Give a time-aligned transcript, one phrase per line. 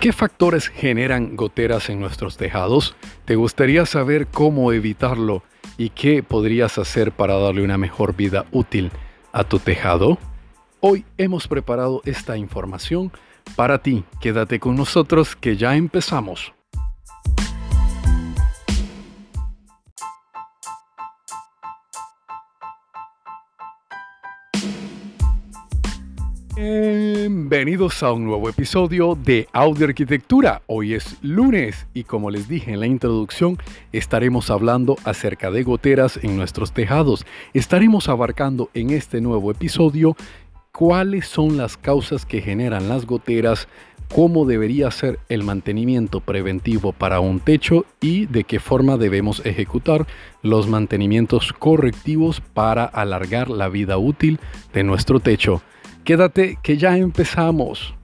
[0.00, 2.96] ¿Qué factores generan goteras en nuestros tejados?
[3.26, 5.42] ¿Te gustaría saber cómo evitarlo
[5.76, 8.90] y qué podrías hacer para darle una mejor vida útil
[9.30, 10.16] a tu tejado?
[10.80, 13.12] Hoy hemos preparado esta información
[13.56, 14.04] para ti.
[14.22, 16.54] Quédate con nosotros que ya empezamos.
[27.20, 30.62] Bienvenidos a un nuevo episodio de Audio Arquitectura.
[30.66, 33.58] Hoy es lunes y como les dije en la introducción,
[33.92, 37.26] estaremos hablando acerca de goteras en nuestros tejados.
[37.52, 40.16] Estaremos abarcando en este nuevo episodio
[40.72, 43.68] cuáles son las causas que generan las goteras,
[44.08, 50.06] cómo debería ser el mantenimiento preventivo para un techo y de qué forma debemos ejecutar
[50.40, 54.40] los mantenimientos correctivos para alargar la vida útil
[54.72, 55.60] de nuestro techo.
[56.10, 57.94] Quédate que ya empezamos.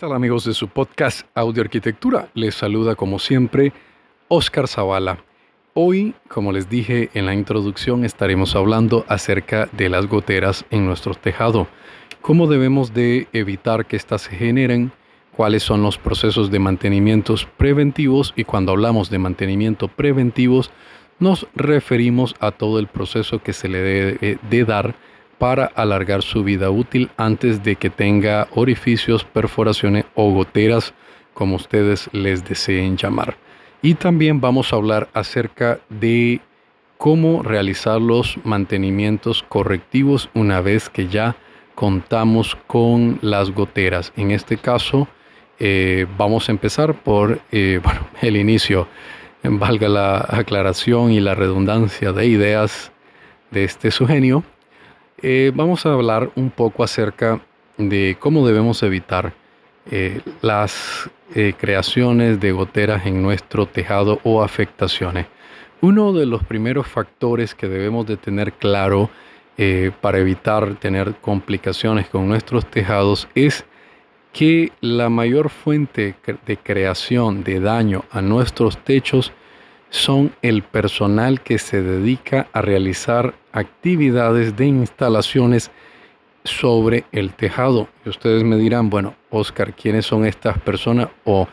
[0.00, 2.30] Hola amigos de su podcast Audio Arquitectura?
[2.34, 3.72] Les saluda como siempre
[4.28, 5.18] Oscar Zavala.
[5.74, 11.14] Hoy, como les dije en la introducción, estaremos hablando acerca de las goteras en nuestro
[11.16, 11.66] tejado.
[12.20, 14.92] Cómo debemos de evitar que éstas se generen
[15.36, 20.70] cuáles son los procesos de mantenimientos preventivos y cuando hablamos de mantenimiento preventivos
[21.18, 24.94] nos referimos a todo el proceso que se le debe de dar
[25.38, 30.92] para alargar su vida útil antes de que tenga orificios, perforaciones o goteras,
[31.32, 33.36] como ustedes les deseen llamar.
[33.80, 36.40] Y también vamos a hablar acerca de
[36.98, 41.36] cómo realizar los mantenimientos correctivos una vez que ya
[41.74, 44.12] contamos con las goteras.
[44.16, 45.08] En este caso,
[45.62, 47.82] eh, vamos a empezar por eh,
[48.22, 48.88] el inicio,
[49.42, 52.90] valga la aclaración y la redundancia de ideas
[53.50, 54.42] de este sugenio.
[55.20, 57.42] Eh, vamos a hablar un poco acerca
[57.76, 59.34] de cómo debemos evitar
[60.40, 61.10] las
[61.58, 65.26] creaciones de goteras en nuestro tejado o afectaciones.
[65.80, 69.10] Uno de los primeros factores que debemos de tener claro
[70.00, 73.64] para evitar tener complicaciones con nuestros tejados es
[74.32, 76.14] que la mayor fuente
[76.46, 79.32] de creación de daño a nuestros techos
[79.90, 85.70] son el personal que se dedica a realizar actividades de instalaciones
[86.44, 87.88] sobre el tejado.
[88.06, 91.48] Ustedes me dirán, bueno, Oscar, ¿quiénes son estas personas o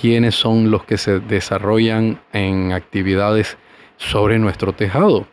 [0.00, 3.56] quiénes son los que se desarrollan en actividades
[3.96, 5.26] sobre nuestro tejado?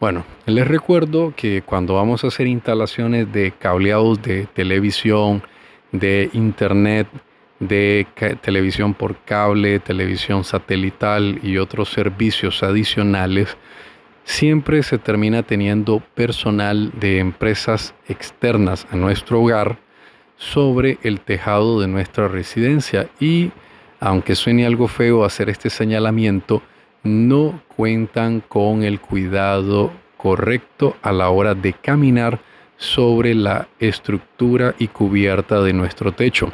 [0.00, 5.42] Bueno, les recuerdo que cuando vamos a hacer instalaciones de cableados de televisión,
[5.94, 7.06] de internet,
[7.60, 8.06] de
[8.42, 13.56] televisión por cable, televisión satelital y otros servicios adicionales,
[14.24, 19.78] siempre se termina teniendo personal de empresas externas a nuestro hogar
[20.36, 23.08] sobre el tejado de nuestra residencia.
[23.20, 23.52] Y
[24.00, 26.60] aunque suene algo feo hacer este señalamiento,
[27.04, 32.40] no cuentan con el cuidado correcto a la hora de caminar
[32.84, 36.52] sobre la estructura y cubierta de nuestro techo.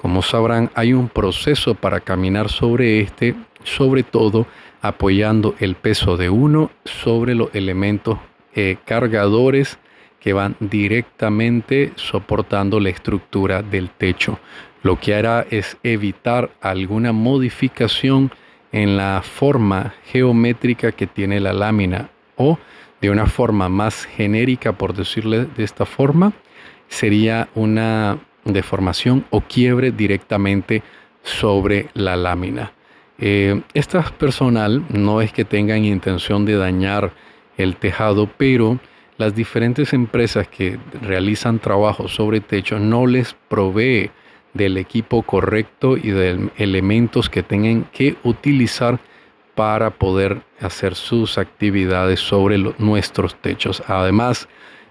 [0.00, 4.46] Como sabrán, hay un proceso para caminar sobre este, sobre todo
[4.80, 8.18] apoyando el peso de uno sobre los elementos
[8.54, 9.78] eh, cargadores
[10.20, 14.38] que van directamente soportando la estructura del techo.
[14.82, 18.30] Lo que hará es evitar alguna modificación
[18.72, 22.58] en la forma geométrica que tiene la lámina o
[23.00, 26.32] de una forma más genérica, por decirle de esta forma,
[26.88, 30.82] sería una deformación o quiebre directamente
[31.22, 32.72] sobre la lámina.
[33.18, 37.12] Eh, esta personal no es que tengan intención de dañar
[37.56, 38.78] el tejado, pero
[39.16, 44.10] las diferentes empresas que realizan trabajo sobre techo no les provee
[44.54, 48.98] del equipo correcto y de elementos que tengan que utilizar
[49.54, 53.82] para poder hacer sus actividades sobre nuestros techos.
[53.86, 54.48] Además,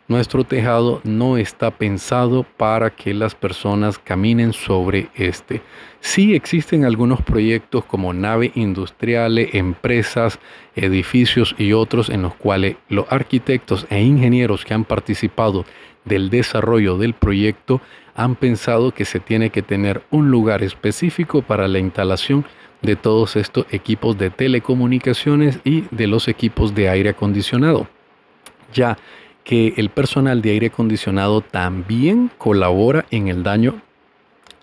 [0.07, 5.61] nuestro tejado no está pensado para que las personas caminen sobre este.
[6.01, 10.39] Sí existen algunos proyectos como nave industriales, empresas,
[10.75, 15.65] edificios y otros en los cuales los arquitectos e ingenieros que han participado
[16.03, 17.79] del desarrollo del proyecto
[18.13, 22.45] han pensado que se tiene que tener un lugar específico para la instalación
[22.83, 27.87] de todos estos equipos de telecomunicaciones y de los equipos de aire acondicionado,
[28.73, 28.97] ya
[29.43, 33.81] que el personal de aire acondicionado también colabora en el daño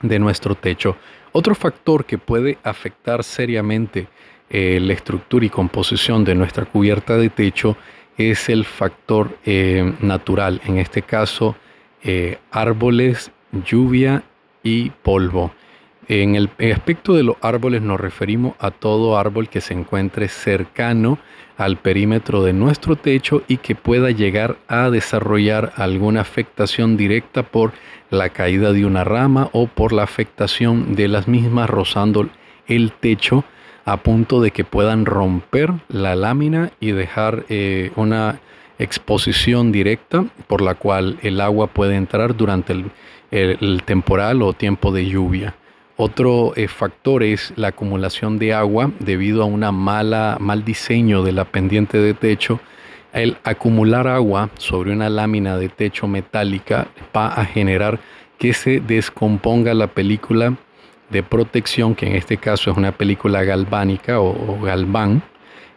[0.02, 0.96] de nuestro techo.
[1.32, 4.08] Otro factor que puede afectar seriamente
[4.49, 7.76] eh, la estructura y composición de nuestra cubierta de techo
[8.19, 11.56] es el factor eh, natural, en este caso
[12.02, 13.31] eh, árboles,
[13.64, 14.25] lluvia
[14.62, 15.52] y polvo.
[16.12, 21.21] En el aspecto de los árboles nos referimos a todo árbol que se encuentre cercano
[21.57, 27.71] al perímetro de nuestro techo y que pueda llegar a desarrollar alguna afectación directa por
[28.11, 32.29] la caída de una rama o por la afectación de las mismas rozando
[32.67, 33.45] el techo
[33.85, 38.41] a punto de que puedan romper la lámina y dejar eh, una
[38.81, 42.75] exposición directa por la cual el agua puede entrar durante
[43.31, 45.55] el temporal o tiempo de lluvia.
[46.02, 51.32] Otro eh, factor es la acumulación de agua debido a una mala, mal diseño de
[51.32, 52.58] la pendiente de techo.
[53.12, 58.00] El acumular agua sobre una lámina de techo metálica va a generar
[58.38, 60.55] que se descomponga la película
[61.11, 65.23] de protección, que en este caso es una película galvánica o, o galván,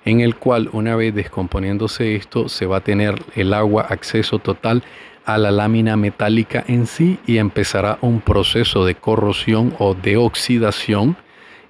[0.06, 4.84] en el cual una vez descomponiéndose esto se va a tener el agua acceso total
[5.26, 11.16] a la lámina metálica en sí y empezará un proceso de corrosión o de oxidación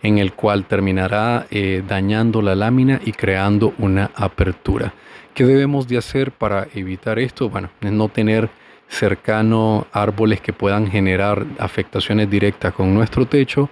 [0.01, 4.93] en el cual terminará eh, dañando la lámina y creando una apertura.
[5.33, 7.49] ¿Qué debemos de hacer para evitar esto?
[7.49, 8.49] Bueno, no tener
[8.87, 13.69] cercano árboles que puedan generar afectaciones directas con nuestro techo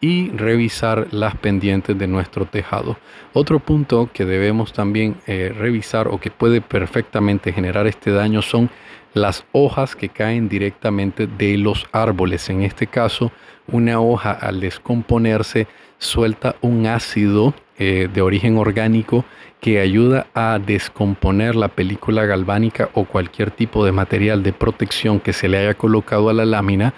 [0.00, 2.98] y revisar las pendientes de nuestro tejado.
[3.32, 8.68] Otro punto que debemos también eh, revisar o que puede perfectamente generar este daño son
[9.14, 12.50] las hojas que caen directamente de los árboles.
[12.50, 13.32] En este caso,
[13.68, 15.66] una hoja al descomponerse
[15.98, 19.24] suelta un ácido eh, de origen orgánico
[19.60, 25.32] que ayuda a descomponer la película galvánica o cualquier tipo de material de protección que
[25.32, 26.92] se le haya colocado a la lámina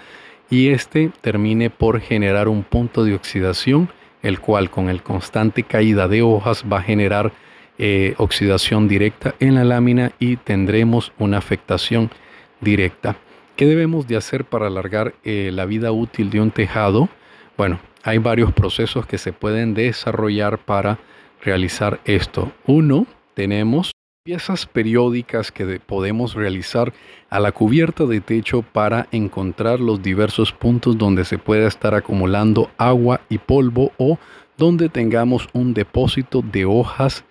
[0.49, 3.89] y este termine por generar un punto de oxidación,
[4.21, 7.31] el cual con el constante caída de hojas va a generar
[7.77, 12.09] eh, oxidación directa en la lámina y tendremos una afectación
[12.61, 13.17] directa.
[13.55, 17.09] ¿Qué debemos de hacer para alargar eh, la vida útil de un tejado?
[17.57, 20.99] Bueno, hay varios procesos que se pueden desarrollar para
[21.41, 22.51] realizar esto.
[22.65, 23.91] Uno, tenemos
[24.23, 26.93] piezas periódicas que podemos realizar
[27.29, 32.69] a la cubierta de techo para encontrar los diversos puntos donde se pueda estar acumulando
[32.77, 34.19] agua y polvo o
[34.57, 37.23] donde tengamos un depósito de hojas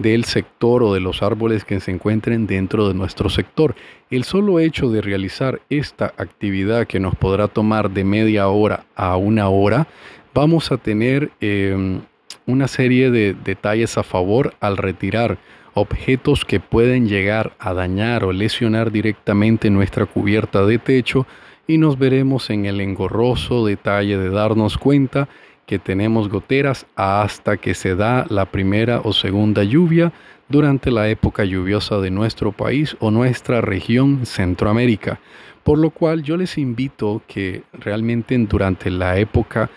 [0.00, 3.74] del sector o de los árboles que se encuentren dentro de nuestro sector.
[4.10, 9.16] El solo hecho de realizar esta actividad que nos podrá tomar de media hora a
[9.16, 9.86] una hora,
[10.32, 12.00] vamos a tener em,
[12.46, 15.38] una serie de detalles a favor al retirar
[15.74, 21.26] objetos que pueden llegar a dañar o lesionar directamente nuestra cubierta de techo
[21.66, 25.28] y nos veremos en el engorroso detalle de darnos cuenta
[25.70, 30.12] que tenemos goteras hasta que se da la primera o segunda lluvia
[30.48, 35.20] durante la época lluviosa de nuestro país o nuestra región Centroamérica.
[35.62, 39.70] Por lo cual yo les invito que realmente durante la época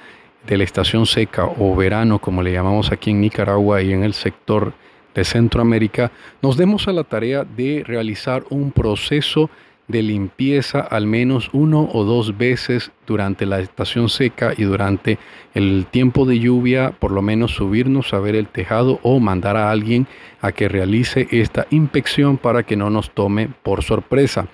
[0.47, 4.15] de la estación seca o verano, como le llamamos aquí en Nicaragua y en el
[4.15, 4.73] sector
[5.13, 6.11] de Centroamérica,
[6.41, 9.51] nos demos a la tarea de realizar un proceso
[9.87, 15.17] de limpieza al menos uno o dos veces durante la estación seca y durante
[15.53, 19.71] el tiempo de lluvia, por lo menos subirnos a ver el tejado o mandar a
[19.71, 20.07] alguien
[20.41, 24.47] a que realice esta inspección para que no nos tome por sorpresa.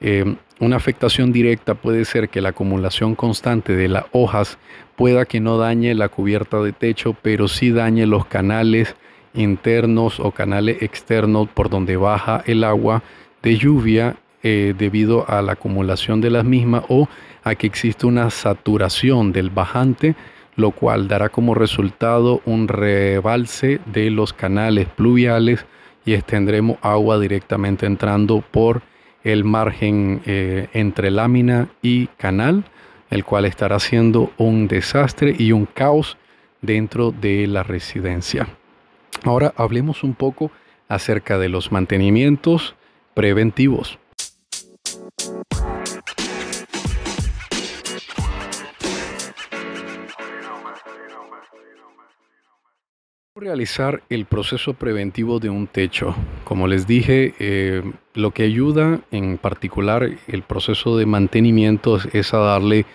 [0.00, 4.58] Eh, una afectación directa puede ser que la acumulación constante de las hojas
[4.96, 8.96] pueda que no dañe la cubierta de techo, pero sí dañe los canales
[9.34, 13.02] internos o canales externos por donde baja el agua
[13.42, 17.08] de lluvia eh, debido a la acumulación de las mismas o
[17.44, 20.14] a que existe una saturación del bajante,
[20.56, 25.64] lo cual dará como resultado un rebalse de los canales pluviales
[26.04, 28.82] y tendremos agua directamente entrando por
[29.24, 32.64] el margen eh, entre lámina y canal,
[33.10, 36.16] el cual estará siendo un desastre y un caos
[36.60, 38.48] dentro de la residencia.
[39.24, 40.50] Ahora hablemos un poco
[40.88, 42.74] acerca de los mantenimientos
[43.14, 43.98] preventivos.
[53.42, 56.14] Realizar el proceso preventivo de un techo.
[56.44, 57.82] Como les dije, eh,
[58.14, 62.86] lo que ayuda en particular el proceso de mantenimiento es a darle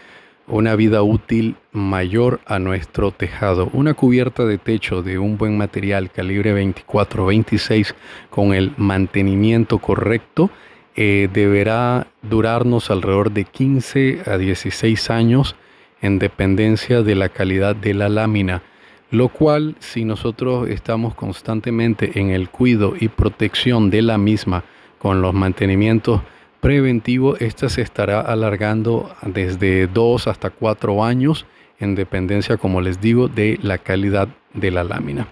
[0.48, 3.70] una vida útil mayor a nuestro tejado.
[3.74, 7.94] Una cubierta de techo de un buen material calibre 24-26
[8.30, 10.50] con el mantenimiento correcto
[10.96, 15.58] eh, deberá durarnos alrededor de 15 a 16 años
[16.01, 18.63] en dependencia de la calidad de la lámina.
[19.11, 24.63] Lo cual si nosotros estamos constantemente en el cuidado y protección de la misma
[24.97, 26.21] con los mantenimientos
[26.59, 31.45] preventivos, esta se estará alargando desde 2 hasta 4 años
[31.79, 35.27] en dependencia, como les digo, de la calidad de la lámina.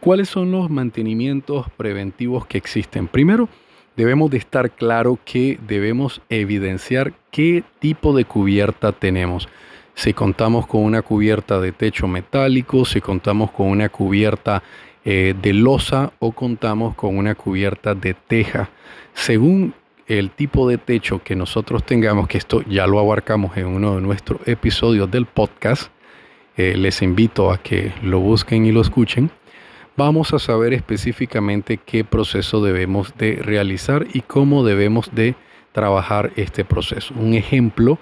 [0.00, 3.08] ¿Cuáles son los mantenimientos preventivos que existen?
[3.08, 3.48] Primero,
[3.96, 9.48] debemos de estar claro que debemos evidenciar qué tipo de cubierta tenemos
[9.94, 14.62] si contamos con una cubierta de techo metálico, si contamos con una cubierta
[15.04, 18.70] eh, de losa o contamos con una cubierta de teja.
[19.12, 19.74] Según
[20.06, 24.02] el tipo de techo que nosotros tengamos, que esto ya lo abarcamos en uno de
[24.02, 25.90] nuestros episodios del podcast,
[26.56, 29.30] eh, les invito a que lo busquen y lo escuchen,
[29.96, 35.34] vamos a saber específicamente qué proceso debemos de realizar y cómo debemos de
[35.72, 37.14] trabajar este proceso.
[37.18, 37.98] Un ejemplo,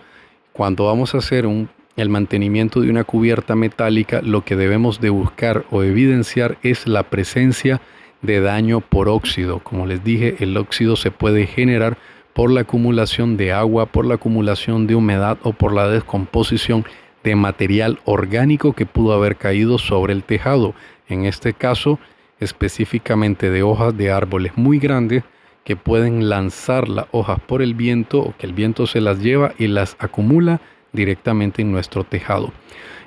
[0.53, 5.11] cuando vamos a hacer un el mantenimiento de una cubierta metálica, lo que debemos de
[5.11, 7.81] buscar o evidenciar es la presencia
[8.23, 9.59] de daño por óxido.
[9.59, 11.99] Como les dije, el óxido se puede generar
[12.33, 16.85] por la acumulación de agua, por la acumulación de humedad o por la descomposición
[17.25, 20.75] de material orgánico que pudo haber caído sobre el tejado.
[21.09, 21.99] En este caso,
[22.41, 25.25] específicamente de hojas de árboles muy grandes
[25.65, 29.53] que pueden lanzar las hojas por el viento o que el viento se las lleva
[29.59, 30.61] y las acumula
[30.93, 32.53] directamente en nuestro tejado.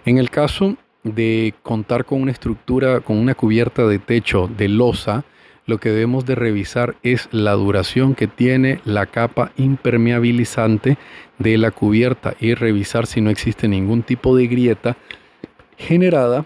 [0.06, 5.24] En el caso de contar con una estructura, con una cubierta de techo de losa,
[5.68, 10.98] lo que debemos de revisar es la duración que tiene la capa impermeabilizante
[11.40, 14.98] de la cubierta y revisar si no existe ningún tipo de grieta
[15.78, 16.46] generada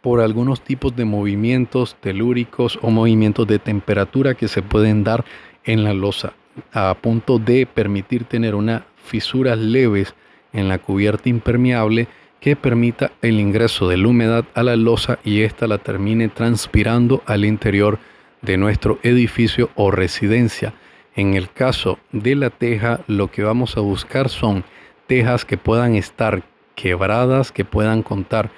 [0.00, 5.24] por algunos tipos de movimientos telúricos o movimientos de temperatura que se pueden dar
[5.64, 6.34] en la losa
[6.72, 10.14] a punto de permitir tener unas fisuras leves
[10.52, 12.08] en la cubierta impermeable
[12.40, 17.22] que permita el ingreso de la humedad a la losa y ésta la termine transpirando
[17.26, 17.98] al interior
[18.40, 20.74] de nuestro edificio o residencia.
[21.14, 24.64] En el caso de la teja, lo que vamos a buscar son
[25.06, 26.42] tejas que puedan estar
[26.74, 28.50] quebradas, que puedan contar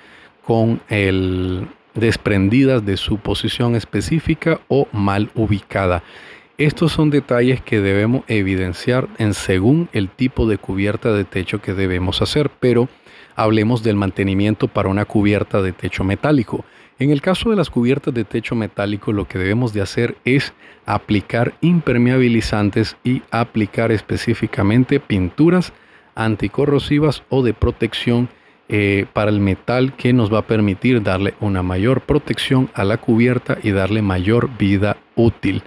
[0.46, 6.02] con el desprendidas de su posición específica o mal ubicada.
[6.56, 11.74] Estos son detalles que debemos evidenciar en según el tipo de cubierta de techo que
[11.74, 12.88] debemos hacer, pero
[13.34, 16.64] hablemos del mantenimiento para una cubierta de techo metálico.
[17.00, 20.52] En el caso de las cubiertas de techo metálico, lo que debemos de hacer es
[20.86, 25.72] aplicar impermeabilizantes y aplicar específicamente pinturas
[26.14, 28.28] anticorrosivas o de protección
[28.68, 32.98] eh, para el metal que nos va a permitir darle una mayor protección a la
[32.98, 35.64] cubierta y darle mayor vida útil.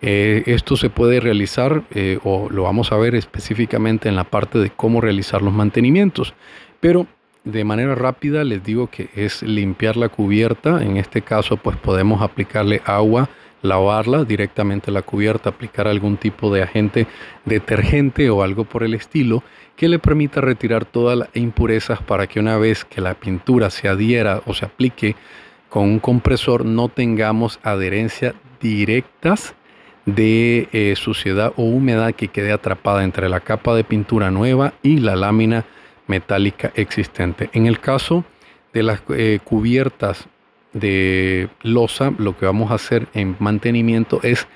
[0.00, 4.58] Eh, esto se puede realizar eh, o lo vamos a ver específicamente en la parte
[4.58, 6.34] de cómo realizar los mantenimientos.
[6.80, 7.06] Pero
[7.44, 10.82] de manera rápida les digo que es limpiar la cubierta.
[10.84, 13.28] En este caso pues podemos aplicarle agua,
[13.62, 17.06] lavarla directamente a la cubierta, aplicar algún tipo de agente
[17.44, 19.42] detergente o algo por el estilo
[19.76, 23.88] que le permita retirar todas las impurezas para que una vez que la pintura se
[23.88, 25.16] adhiera o se aplique
[25.68, 29.54] con un compresor no tengamos adherencia directas
[30.14, 35.00] de eh, suciedad o humedad que quede atrapada entre la capa de pintura nueva y
[35.00, 35.66] la lámina
[36.06, 37.50] metálica existente.
[37.52, 38.24] En el caso
[38.72, 40.26] de las eh, cubiertas
[40.72, 44.46] de losa, lo que vamos a hacer en mantenimiento es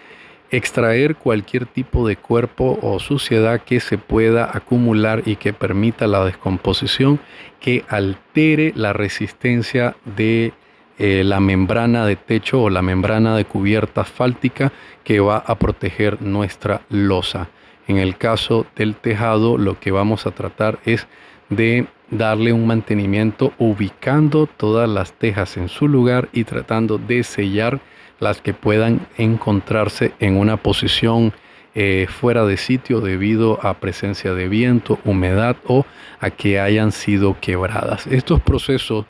[0.50, 6.25] extraer cualquier tipo de cuerpo o suciedad que se pueda acumular y que permita la
[6.25, 7.21] descomposición
[7.61, 10.52] que altere la resistencia de
[10.99, 14.72] eh, la membrana de techo o la membrana de cubierta asfáltica
[15.04, 17.49] que va a proteger nuestra losa.
[17.88, 21.06] En el caso del tejado, lo que vamos a tratar es
[21.49, 27.80] de darle un mantenimiento ubicando todas las tejas en su lugar y tratando de sellar
[28.20, 31.32] las que puedan encontrarse en una posición
[31.75, 35.87] eh, fuera de sitio debido a presencia de viento, humedad o
[36.20, 38.06] a que hayan sido quebradas.
[38.06, 39.06] Estos procesos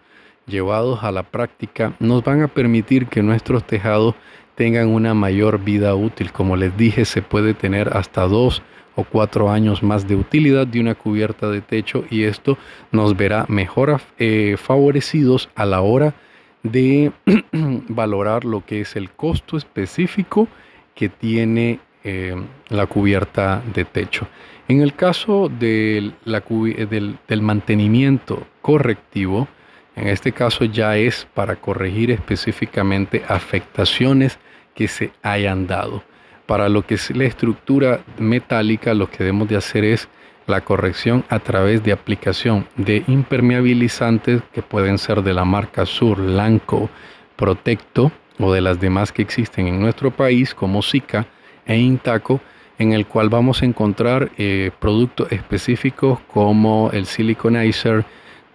[0.46, 4.14] llevados a la práctica nos van a permitir que nuestros tejados
[4.54, 6.32] tengan una mayor vida útil.
[6.32, 8.62] Como les dije, se puede tener hasta dos
[8.94, 12.58] o cuatro años más de utilidad de una cubierta de techo y esto
[12.90, 16.14] nos verá mejor eh, favorecidos a la hora
[16.62, 17.12] de
[17.88, 20.46] valorar lo que es el costo específico
[20.94, 22.36] que tiene eh,
[22.68, 24.26] la cubierta de techo.
[24.68, 29.48] En el caso del, del mantenimiento correctivo,
[29.96, 34.38] en este caso ya es para corregir específicamente afectaciones
[34.74, 36.02] que se hayan dado.
[36.46, 40.08] Para lo que es la estructura metálica, lo que debemos de hacer es
[40.46, 46.18] la corrección a través de aplicación de impermeabilizantes que pueden ser de la marca Sur,
[46.18, 46.90] Lanco,
[47.36, 51.26] Protecto o de las demás que existen en nuestro país como Zika
[51.64, 52.40] e Intaco
[52.78, 58.04] en el cual vamos a encontrar eh, productos específicos como el siliconizer,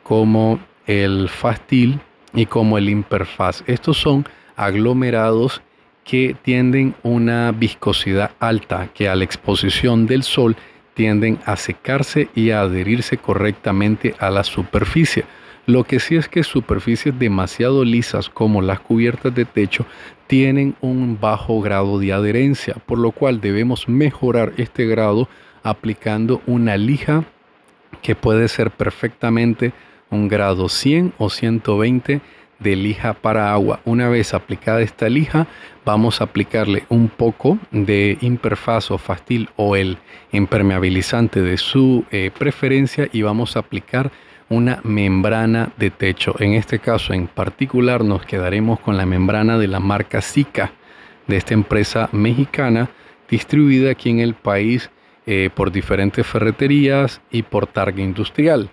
[0.04, 2.00] como el Fastil
[2.34, 3.64] y como el Imperfaz.
[3.68, 4.26] Estos son
[4.56, 5.62] aglomerados
[6.04, 10.56] que tienden una viscosidad alta, que a la exposición del sol
[10.94, 15.26] tienden a secarse y a adherirse correctamente a la superficie.
[15.68, 19.86] Lo que sí es que superficies demasiado lisas como las cubiertas de techo
[20.28, 25.28] tienen un bajo grado de adherencia, por lo cual debemos mejorar este grado
[25.64, 27.26] aplicando una lija
[28.02, 29.74] que puede ser perfectamente
[30.10, 32.22] un grado 100 o 120
[32.60, 33.82] de lija para agua.
[33.86, 35.48] Una vez aplicada esta lija,
[35.86, 39.98] vamos a aplicarle un poco de imperfaz o fastil o el
[40.32, 44.12] impermeabilizante de su eh, preferencia y vamos a aplicar
[44.50, 46.36] una membrana de techo.
[46.40, 50.72] En este caso en particular nos quedaremos con la membrana de la marca Zika
[51.28, 52.90] de esta empresa mexicana
[53.30, 54.90] distribuida aquí en el país
[55.26, 58.70] eh, por diferentes ferreterías y por Targa Industrial.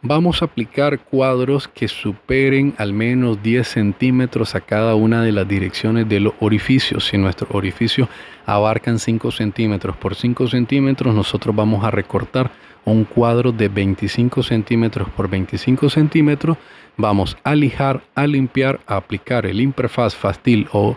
[0.00, 5.48] Vamos a aplicar cuadros que superen al menos 10 centímetros a cada una de las
[5.48, 7.08] direcciones de los orificios.
[7.08, 8.08] Si nuestros orificios
[8.46, 12.52] abarcan 5 centímetros por 5 centímetros, nosotros vamos a recortar
[12.84, 16.58] un cuadro de 25 centímetros por 25 centímetros.
[16.96, 20.96] Vamos a lijar, a limpiar, a aplicar el Imperfaz Fastil o,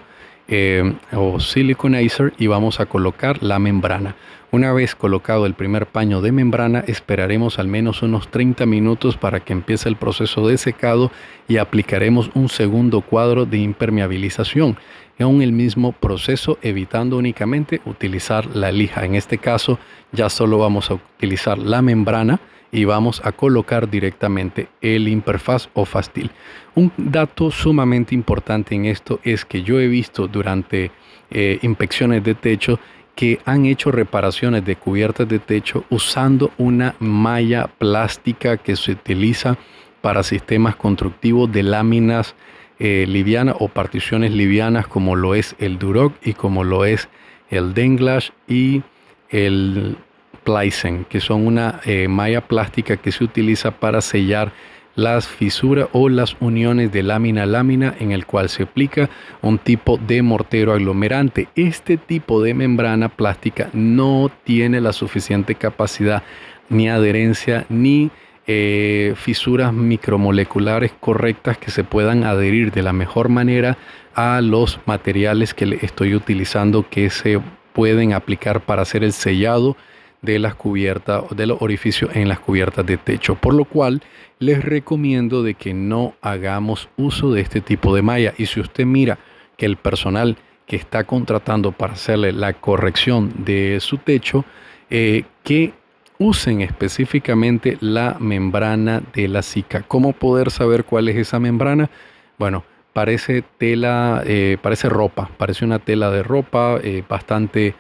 [0.51, 4.15] eh, o Siliconizer y vamos a colocar la membrana.
[4.51, 9.39] Una vez colocado el primer paño de membrana, esperaremos al menos unos 30 minutos para
[9.39, 11.09] que empiece el proceso de secado
[11.47, 14.77] y aplicaremos un segundo cuadro de impermeabilización
[15.17, 19.05] en el mismo proceso, evitando únicamente utilizar la lija.
[19.05, 19.79] En este caso,
[20.11, 22.39] ya solo vamos a utilizar la membrana
[22.71, 26.31] y vamos a colocar directamente el imperfaz o fastil.
[26.75, 30.91] Un dato sumamente importante en esto es que yo he visto durante
[31.29, 32.79] eh, inspecciones de techo
[33.15, 39.57] que han hecho reparaciones de cubiertas de techo usando una malla plástica que se utiliza
[40.01, 42.35] para sistemas constructivos de láminas
[42.79, 47.09] eh, livianas o particiones livianas como lo es el Duroc y como lo es
[47.49, 48.81] el Denglash y
[49.29, 49.97] el
[50.43, 54.51] Pleisen, que son una eh, malla plástica que se utiliza para sellar
[54.95, 59.09] las fisuras o las uniones de lámina a lámina en el cual se aplica
[59.41, 61.47] un tipo de mortero aglomerante.
[61.55, 66.23] Este tipo de membrana plástica no tiene la suficiente capacidad
[66.69, 68.11] ni adherencia ni
[68.47, 73.77] eh, fisuras micromoleculares correctas que se puedan adherir de la mejor manera
[74.15, 77.39] a los materiales que le estoy utilizando que se
[77.73, 79.77] pueden aplicar para hacer el sellado
[80.21, 84.01] de las cubiertas, de los orificios en las cubiertas de techo, por lo cual
[84.39, 88.33] les recomiendo de que no hagamos uso de este tipo de malla.
[88.37, 89.17] Y si usted mira
[89.57, 94.45] que el personal que está contratando para hacerle la corrección de su techo,
[94.89, 95.73] eh, que
[96.17, 99.81] usen específicamente la membrana de la Zika.
[99.81, 101.89] ¿Cómo poder saber cuál es esa membrana?
[102.37, 107.75] Bueno, parece tela, eh, parece ropa, parece una tela de ropa eh, bastante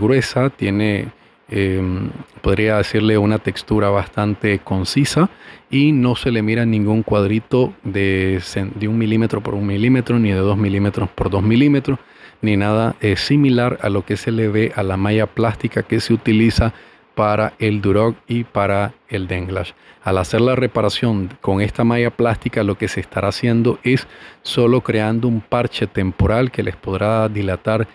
[0.00, 1.08] gruesa, tiene
[1.50, 2.10] Em,
[2.42, 5.30] podría decirle una textura bastante concisa
[5.70, 8.42] y no se le mira ningún cuadrito de,
[8.82, 11.98] un milímetro por un milímetro ni de dos milímetros por dos milímetros
[12.42, 16.12] ni nada similar a lo que se le ve a la malla plástica que se
[16.12, 16.74] utiliza
[17.14, 19.72] para el Duroc y para el Denglash.
[20.04, 24.06] Al hacer la reparación con esta malla plástica lo que se estará haciendo es
[24.42, 27.88] solo creando un parche temporal que les podrá dilatar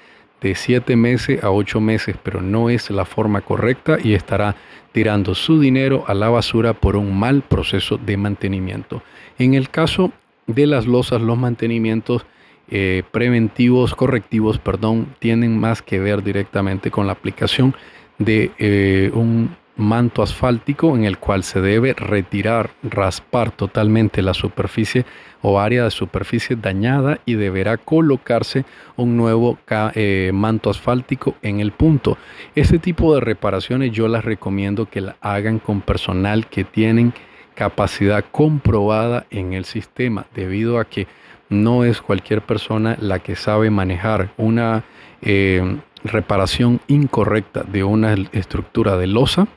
[0.43, 4.55] de 7 meses a 8 meses, pero no es la forma correcta y estará
[4.91, 9.01] tirando su dinero a la basura por un mal proceso de mantenimiento.
[9.39, 10.11] En el caso
[10.45, 12.25] de las losas, los mantenimientos
[12.69, 17.73] eh, preventivos, correctivos, perdón, tienen más que ver directamente con la aplicación
[18.19, 25.05] de eh, un manto asfáltico en el cual se debe retirar, raspar totalmente la superficie
[25.41, 31.71] o área de superficie dañada y deberá colocarse un nuevo eh, manto asfáltico en el
[31.71, 32.17] punto.
[32.55, 37.13] Este tipo de reparaciones yo las recomiendo que la hagan con personal que tienen
[37.55, 41.07] capacidad comprobada en el sistema debido a que
[41.49, 44.83] no es cualquier persona la que sabe manejar una
[45.21, 49.47] eh, reparación incorrecta de una estructura de losa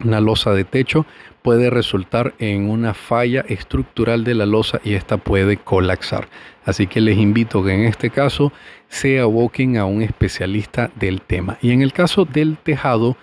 [0.00, 1.06] una losa de techo
[1.42, 6.28] puede resultar en una falla estructural de la losa y esta puede colapsar.
[6.64, 8.52] Así que les invito que en este caso
[8.88, 11.58] se aboquen a un especialista del tema.
[11.60, 13.16] Y en el caso del tejado,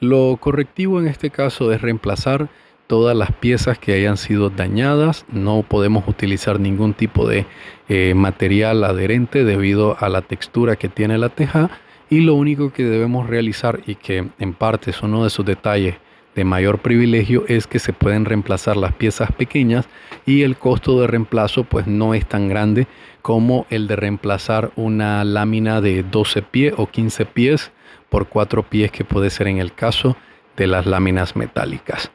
[0.00, 2.48] Lo correctivo en este caso es reemplazar
[2.88, 5.24] todas las piezas que hayan sido dañadas.
[5.30, 7.46] No podemos utilizar ningún tipo de
[7.88, 11.70] eh, material adherente debido a la textura que tiene la teja.
[12.10, 15.94] Y lo único que debemos realizar y que en parte es uno de sus detalles
[16.34, 19.86] de mayor privilegio es que se pueden reemplazar las piezas pequeñas
[20.24, 22.86] y el costo de reemplazo pues no es tan grande
[23.20, 27.70] como el de reemplazar una lámina de 12 pies o 15 pies
[28.08, 30.16] por 4 pies que puede ser en el caso
[30.56, 32.10] de las láminas metálicas.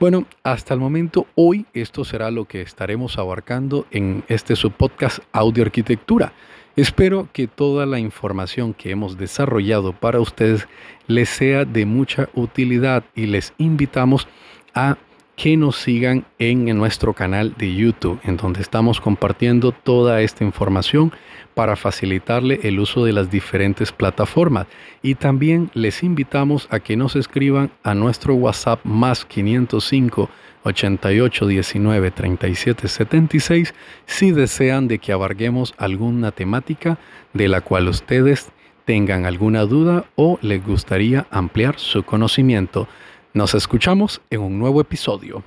[0.00, 5.64] Bueno, hasta el momento hoy esto será lo que estaremos abarcando en este subpodcast Audio
[5.64, 6.32] Arquitectura.
[6.76, 10.66] Espero que toda la información que hemos desarrollado para ustedes
[11.06, 14.26] les sea de mucha utilidad y les invitamos
[14.74, 14.96] a
[15.36, 21.12] que nos sigan en nuestro canal de YouTube, en donde estamos compartiendo toda esta información
[21.54, 24.66] para facilitarle el uso de las diferentes plataformas.
[25.02, 30.30] Y también les invitamos a que nos escriban a nuestro WhatsApp más 505
[30.64, 33.74] 88 19 37 76
[34.06, 36.98] si desean de que abarguemos alguna temática
[37.34, 38.50] de la cual ustedes
[38.84, 42.88] tengan alguna duda o les gustaría ampliar su conocimiento.
[43.36, 45.42] Nos escuchamos en un nuevo episodio.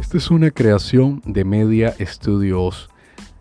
[0.00, 2.90] Esta es una creación de Media Studios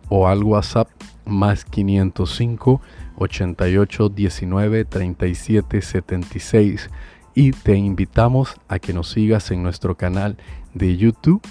[0.09, 0.89] o al WhatsApp
[1.25, 2.81] más 505
[3.17, 6.91] 88 19 37 76
[7.35, 10.37] y te invitamos a que nos sigas en nuestro canal
[10.75, 11.43] de YouTube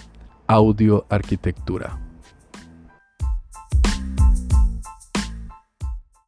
[0.47, 2.02] Audio Arquitectura.